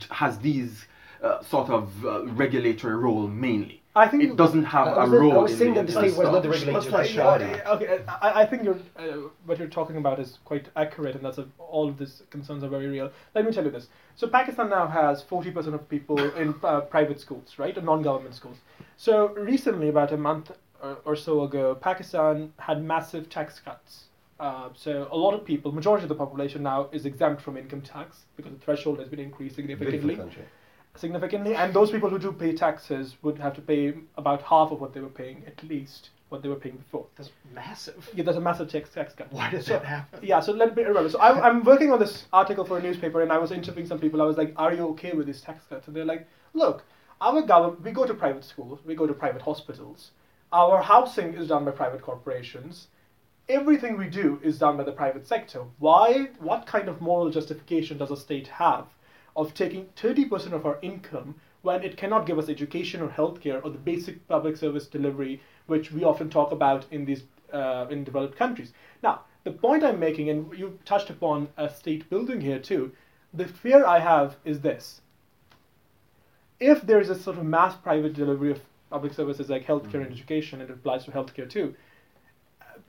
[0.10, 0.86] has these
[1.24, 3.82] uh, sort of uh, regulatory role mainly.
[3.98, 5.94] I think it doesn't have I a was not- I was saying the, that the
[5.94, 6.90] state was not the regulator.
[6.90, 7.62] play Yeah, Shoddy.
[7.76, 11.38] okay, I, I think you're uh, what you're talking about is quite accurate, and that's
[11.38, 13.10] a, all of these concerns are very real.
[13.34, 17.22] Let me tell you this: so Pakistan now has 40% of people in uh, private
[17.22, 18.58] schools, right, or non-government schools.
[18.98, 24.06] So recently, about a month or, or so ago, Pakistan had massive tax cuts.
[24.40, 27.82] Uh, so a lot of people, majority of the population now is exempt from income
[27.82, 30.44] tax because the threshold has been increased Beautiful significantly country.
[30.96, 34.82] significantly, and those people who do pay taxes would have to pay about half of
[34.82, 37.06] what they were paying, at least what they were paying before.
[37.16, 38.10] That's massive.
[38.14, 39.32] Yeah, there's a massive tax tax cut.
[39.32, 40.20] Why did So- that happen?
[40.22, 41.14] Yeah, so let me irrelevant.
[41.14, 44.00] So I, I'm working on this article for a newspaper, and I was interviewing some
[44.00, 44.22] people.
[44.22, 46.84] I was like, "Are you okay with these tax cuts?" And they're like, "Look,
[47.22, 47.84] our government.
[47.84, 48.80] We go to private schools.
[48.86, 50.12] We go to private hospitals.
[50.54, 52.88] Our housing is done by private corporations.
[53.50, 55.64] Everything we do is done by the private sector.
[55.80, 56.30] Why?
[56.40, 58.88] What kind of moral justification does a state have
[59.36, 63.70] of taking 30% of our income when it cannot give us education or healthcare or
[63.72, 68.38] the basic public service delivery, which we often talk about in these uh, in developed
[68.38, 68.72] countries.
[69.02, 72.92] Now, the point I'm making, and you touched upon a state building here too,
[73.34, 75.02] the fear I have is this:
[76.60, 78.62] if there is a sort of mass private delivery of
[78.96, 81.68] public services like healthcare and education, and it applies to healthcare too,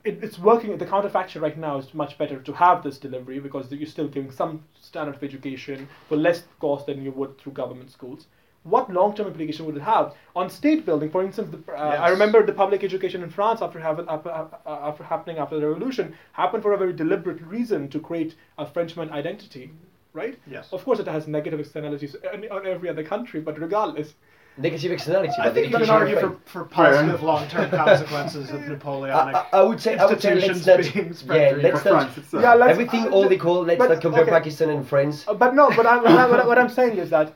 [0.09, 0.77] it, it's working.
[0.77, 4.31] The counterfactual right now is much better to have this delivery because you're still giving
[4.31, 8.27] some standard of education for less cost than you would through government schools.
[8.63, 11.09] What long-term implication would it have on state building?
[11.15, 14.47] For instance, the, uh, I remember the public education in France after, having, after, uh,
[14.89, 19.09] after happening after the revolution happened for a very deliberate reason to create a Frenchman
[19.21, 19.65] identity,
[20.13, 20.35] right?
[20.55, 20.65] Yes.
[20.71, 24.09] Of course, it has negative externalities on on every other country, but regardless,
[24.57, 25.33] Negative externality.
[25.39, 29.59] I but think you can argue for, for positive long-term consequences of Napoleonic I, I-
[29.59, 32.17] I would say I would say let's institutions not being spread yeah let's not France
[32.17, 32.41] itself.
[32.43, 33.63] Yeah, let's- everything uh, all equal.
[33.63, 34.31] Let's but- not compare okay.
[34.31, 35.25] Pakistan and France.
[35.27, 37.33] Uh, but no, but I'm, what, I, what, I- what I'm saying is that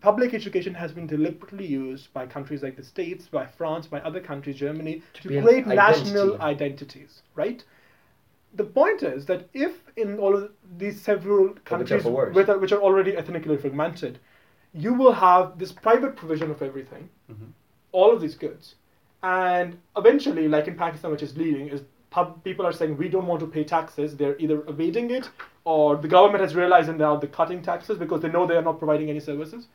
[0.00, 4.20] public education has been deliberately used by countries like the States, by France, by other
[4.20, 6.42] countries, Germany, to, be an create national identity.
[7.00, 7.64] identities, right?
[8.54, 12.34] The point is that if in all of these several countries for worse.
[12.34, 14.18] with, which are already ethnically fragmented,
[14.74, 17.52] you will have this private provision of everything, Mhm.
[17.92, 18.74] all of these goods,
[19.22, 23.26] and eventually, like in Pakistan, which is leading, is pub- people are saying we don't
[23.26, 24.16] want to pay taxes.
[24.16, 25.30] They're either evading it,
[25.64, 28.62] or the government has realized and now they're cutting taxes because they know they are
[28.62, 29.66] not providing any services.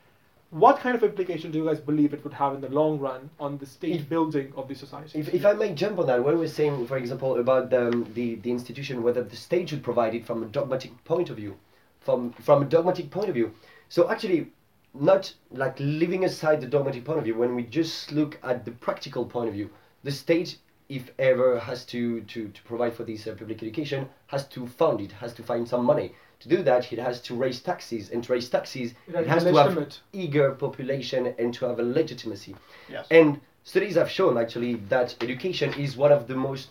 [0.52, 3.30] What kind of implication do you guys believe it would have in the long run
[3.40, 5.20] on the state If- building of the society?
[5.20, 8.36] If, if I may jump on that, when we're saying, for example, about um, the,
[8.36, 11.56] the institution, whether the state should provide it from a dogmatic point of view,
[12.00, 13.54] from, from a dogmatic point of view.
[13.90, 14.52] So actually,
[14.94, 18.72] not like leaving aside the dogmatic point of view, when we just look at the
[18.72, 19.70] practical point of view,
[20.04, 24.48] the state, if ever has to, to, to provide for this uh, public education, has
[24.48, 26.14] to fund it, has to find some money.
[26.40, 29.28] To do that, it has to raise taxes, and to raise taxes, It has it
[29.28, 32.56] has to to be have eager population and to have a legitimacy.
[32.90, 33.08] Yes.
[33.12, 36.70] And studies have shown actually that education is one of the most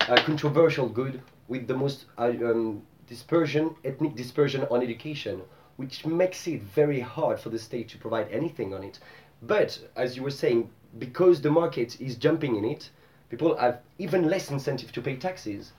[0.00, 5.42] uh, controversial good with the most uh, um, dispersion, ethnic dispersion on education,
[5.78, 8.98] which makes it very hard for the state to provide anything on it.
[9.42, 12.90] But as you were saying, because the market is jumping in it,
[13.30, 15.72] people have even less incentive to pay taxes,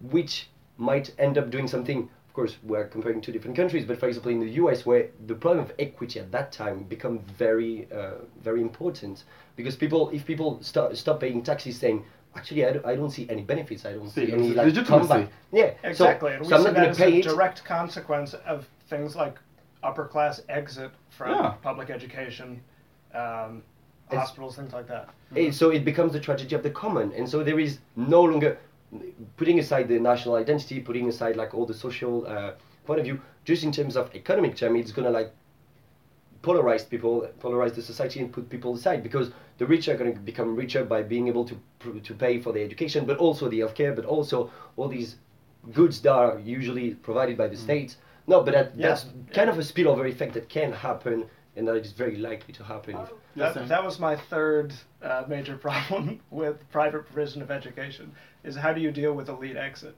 [0.00, 2.08] which might end up doing something.
[2.26, 5.36] Of course, we're comparing two different countries, but for example, in the U.S., where the
[5.36, 9.22] problem of equity at that time become very, uh, very important,
[9.54, 13.28] because people, if people start stop paying taxes, saying actually I don't, I don't see
[13.30, 15.08] any benefits, I don't See, see any like legitimacy.
[15.08, 15.28] comeback.
[15.52, 17.18] Yeah, so- Exactly, and we so I'm see not that going as to pay a
[17.20, 17.22] it.
[17.22, 19.38] direct consequence of things like
[19.82, 21.50] upper class exit from Yeah.
[21.62, 22.60] public education,
[23.14, 23.62] um,
[24.10, 25.08] hospitals, things like that.
[25.36, 28.58] Eh, so it becomes the tragedy of the common and so there is no longer
[29.36, 32.52] putting aside the national identity putting aside like all the social uh,
[32.86, 35.30] point of view just in terms of economic term it's gonna like
[36.42, 40.20] polarize people polarize the society and put people aside because the rich are going to
[40.20, 43.60] become richer by being able to pr- to pay for their education but also the
[43.60, 45.16] healthcare but also all these
[45.74, 47.96] goods that are usually provided by the state
[48.28, 48.88] no but that, Yeah.
[48.88, 51.24] that's kind of a spillover effect that can happen
[51.56, 55.56] and that is very likely to happen if that, that, was my third uh, major
[55.68, 58.12] problem with private provision of education
[58.44, 59.96] is how do you deal with elite exit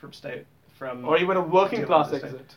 [0.00, 0.46] from state
[0.78, 2.40] from or even a working class with the state.
[2.40, 2.54] exit.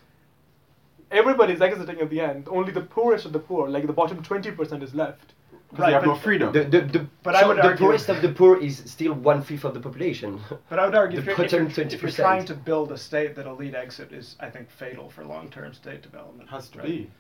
[1.11, 2.47] Everybody's exiting at the end.
[2.49, 5.33] Only the poorest of the poor, like the bottom twenty percent, is left.
[5.71, 6.51] Because they have no freedom.
[6.51, 9.13] The, the, the, But I so would the argue- poorest of the poor is still
[9.13, 10.39] one fifth of the population.
[10.69, 12.91] But I would argue The if, you're, if, you're, bottom if you're trying to build
[12.91, 16.49] a state that elite exit is, I think, fatal for long-term state development.
[16.49, 16.87] has to right?
[16.87, 17.11] be.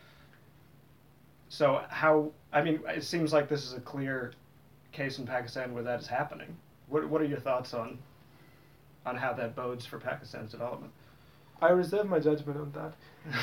[1.49, 2.31] So how?
[2.53, 4.33] I mean, it seems like this is a clear
[4.91, 6.55] case in Pakistan where that is happening.
[6.87, 7.97] What What are your thoughts on
[9.05, 10.91] on how that bodes for Pakistan's development?
[11.61, 12.93] I reserve my judgment on that.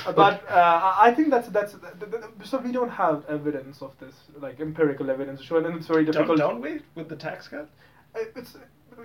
[0.06, 3.80] Uh, but uh, I I think that's that's th- th- so we don't have evidence
[3.82, 6.38] of this, like empirical evidence to show, and it's very Don't, difficult.
[6.38, 7.68] don't we with the tax cut?
[8.14, 8.56] It's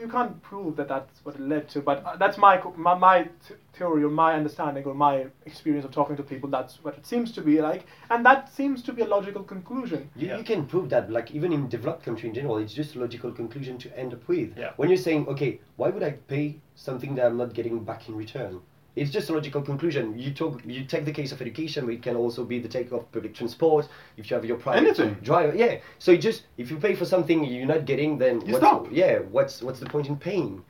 [0.02, 3.17] you can't prove that that's what it led to, but uh, that's my my, my
[3.47, 6.49] th- theory or my understanding or my experience of talking to people.
[6.49, 10.10] That's what it seems to be like, and that seems to be a logical conclusion.
[10.15, 10.38] You, Yeah.
[10.39, 13.32] you can prove that, like even in developed country in general, it's just a logical
[13.32, 14.58] conclusion to end up with.
[14.58, 14.71] Yeah.
[14.78, 18.15] When you're saying, okay, why would I pay something that I'm not getting back in
[18.15, 18.62] return?
[18.96, 20.18] It's just a logical conclusion.
[20.20, 22.92] You talk, you take the case of education, but it can also be the take
[22.92, 23.88] of public transport.
[24.18, 25.16] If you have your private Anything.
[25.24, 25.80] driver, yeah.
[25.98, 28.88] So it just if you pay for something you're not getting, then You what's, stop.
[28.92, 30.64] Yeah, what's what's the point in paying?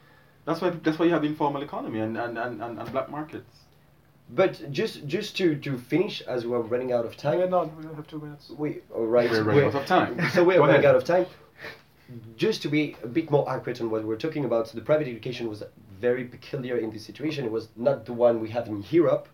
[0.45, 3.09] That's why that's why you have the informal economy and, and, and, and, and black
[3.09, 3.59] markets.
[4.29, 7.75] But just just to, to finish, as we're running out of time, We're not.
[7.77, 8.51] We have two minutes.
[8.57, 9.29] We all right.
[9.29, 10.17] We're running out of time.
[10.31, 10.85] So we're running ahead.
[10.85, 11.25] out of time.
[12.35, 15.07] Just to be a bit more accurate on what we're talking about, so the private
[15.07, 15.63] education was
[15.99, 17.45] very peculiar in this situation.
[17.45, 19.27] It was not the one we have in Europe,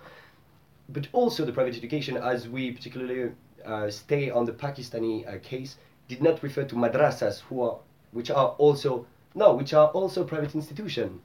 [0.89, 3.31] but also the private education, as we particularly
[3.65, 7.77] uh, stay on the Pakistani uh, case, did not refer to madrasas, who are
[8.11, 11.21] which are also no, which are also private institution.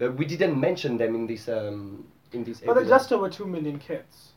[0.00, 2.60] Uh, we didn't mention them in this um, in this.
[2.60, 4.32] But there's just over two million kids.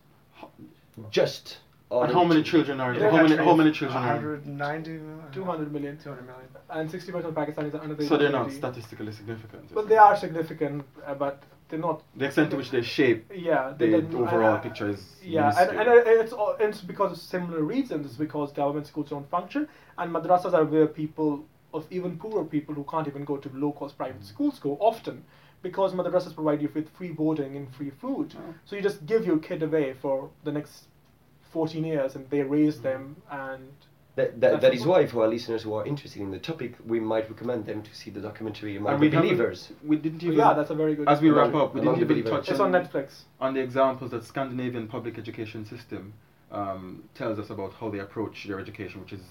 [1.12, 1.58] just.
[1.92, 5.32] And how many children are Yeah, how many how many children are 190 million?
[5.32, 5.98] 200 million.
[5.98, 6.48] 200 million.
[6.70, 9.74] And 60 percent of Pakistanis are under the so they're not statistically significant.
[9.74, 12.04] But they are significant, uh, but they're not.
[12.16, 15.80] the extent to which they shape Yeah, the overall uh, picture is Yeah, and, minuscule.
[15.80, 18.06] and uh, it's all, it's because of similar reasons.
[18.06, 22.74] It's because government schools don't function, and madrasas are where people of even poorer people
[22.74, 25.24] who can't even go to low-cost private schools go often,
[25.62, 28.36] because madrasas provide you with free boarding and free food.
[28.38, 28.54] Oh.
[28.66, 30.89] So you just give your kid away for the next
[31.50, 33.64] 14 years, and they raise them, and
[34.16, 36.40] That, that, That's that is what- why, for our listeners who are interested in the
[36.40, 39.72] topic, we might recommend them to see the documentary Among and the we Believers.
[39.92, 40.38] We didn't even.
[40.38, 41.08] yeah, that's a very good.
[41.08, 42.32] as we wrap up, we didn't the even Believers.
[42.32, 43.08] touch it's on Netflix.
[43.40, 46.14] on the examples that Scandinavian public education system
[46.52, 49.22] um, tells us about how they approach their education, which is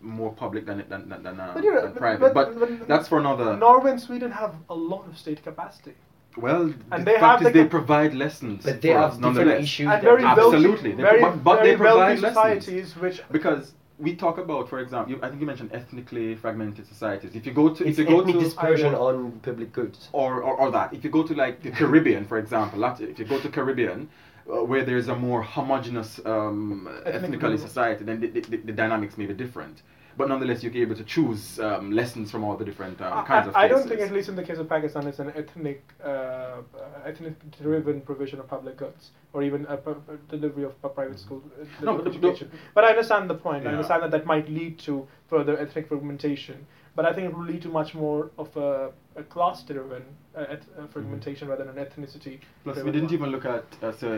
[0.00, 2.20] more public than than than, than, uh, But than but- private.
[2.20, 3.54] but- But, but- that's for another.
[3.56, 5.94] Norway and Sweden have a lot of state capacity.
[6.40, 8.64] Well, And the they fact have is the they provide lessons.
[8.64, 9.62] But they for have us, different nonetheless.
[9.64, 9.86] issues.
[9.88, 10.68] and very Absolutely.
[10.70, 12.34] wealthy, They very, pro- but very they provide lessons.
[12.34, 16.86] societies which Because we talk about, for example, you, I think you mentioned ethnically fragmented
[16.86, 17.34] societies.
[17.34, 20.08] If you go to, It's if you go to, dispersion I- on public goods.
[20.12, 20.94] or, or, or that.
[20.94, 24.08] If you go to like the Caribbean, for example, if you go to Caribbean,
[24.50, 29.26] uh, where there's a more homogenous um, ethnically society, then the, the, the dynamics may
[29.26, 29.82] be different.
[30.18, 33.46] But nonetheless, you're able to choose um, lessons from all the different um, I, kinds
[33.46, 33.64] of things.
[33.64, 36.62] I don't think, at least in the case of Pakistan, it's an ethnic, uh,
[37.06, 39.92] ethnic-driven provision of public goods, or even a, p-
[40.28, 42.50] delivery of p- private school uh, No, level but education.
[42.74, 43.64] But I understand the point.
[43.64, 46.66] I understand that that might lead to further ethnic fragmentation.
[46.98, 50.02] But I think it will lead to much more of a, a class-driven
[50.36, 52.40] uh, eth- uh, fragmentation rather than an ethnicity.
[52.64, 53.14] Plus, we didn't one.
[53.14, 54.08] even look at uh, so,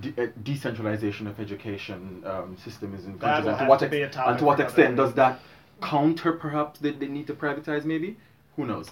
[0.00, 3.84] de- uh, decentralization of education um, system is in That countries, and to what, to
[3.84, 5.38] ex- be a topic and to what extent does that
[5.80, 7.84] counter perhaps the, the need to privatize?
[7.84, 8.16] Maybe
[8.56, 8.90] who knows.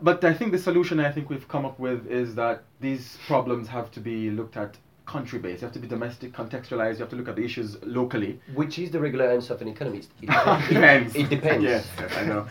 [0.00, 3.68] but I think the solution I think we've come up with is that these problems
[3.68, 4.78] have to be looked at
[5.10, 5.60] country based.
[5.62, 6.94] You have to be domestic, contextualized.
[6.98, 8.38] You have to look at the issues locally.
[8.54, 10.10] Which is the regular answer of an economist.
[10.22, 10.26] It
[10.74, 11.14] depends.
[11.16, 11.64] It depends.
[11.64, 12.46] Yes, yes, I know.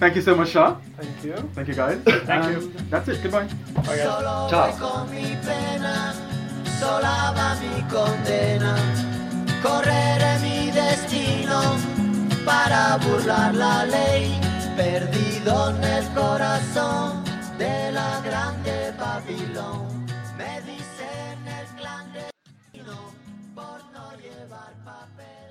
[0.00, 0.76] Thank you so much, Shah.
[1.00, 1.36] Thank you.
[1.54, 1.98] Thank you, guys.
[2.30, 2.72] Thank you.
[2.90, 3.22] That's it.
[3.22, 3.48] Goodbye.
[3.84, 4.70] Solo Ciao.
[4.70, 6.12] voy con mi pena,
[6.80, 8.74] sola va mi condena.
[9.62, 11.60] Correré mi destino
[12.44, 14.38] para burlar la ley,
[14.76, 17.24] perdido en el corazón
[17.58, 19.84] de la grande Babilón.
[19.84, 20.03] Me dice
[24.54, 25.43] everybody popping.